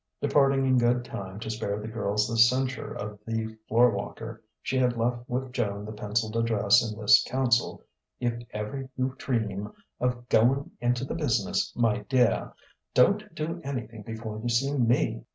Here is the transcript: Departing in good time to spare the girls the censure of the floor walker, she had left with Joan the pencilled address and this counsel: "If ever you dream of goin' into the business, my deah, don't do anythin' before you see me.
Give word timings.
Departing 0.19 0.65
in 0.65 0.79
good 0.79 1.05
time 1.05 1.39
to 1.41 1.49
spare 1.51 1.79
the 1.79 1.87
girls 1.87 2.27
the 2.27 2.35
censure 2.35 2.91
of 2.91 3.19
the 3.27 3.55
floor 3.67 3.91
walker, 3.91 4.41
she 4.63 4.75
had 4.79 4.97
left 4.97 5.29
with 5.29 5.51
Joan 5.53 5.85
the 5.85 5.91
pencilled 5.91 6.35
address 6.35 6.81
and 6.81 6.99
this 6.99 7.23
counsel: 7.29 7.83
"If 8.19 8.33
ever 8.49 8.89
you 8.97 9.13
dream 9.19 9.71
of 9.99 10.27
goin' 10.27 10.71
into 10.79 11.05
the 11.05 11.13
business, 11.13 11.71
my 11.75 11.99
deah, 11.99 12.51
don't 12.95 13.35
do 13.35 13.61
anythin' 13.63 14.01
before 14.01 14.39
you 14.41 14.49
see 14.49 14.73
me. 14.75 15.23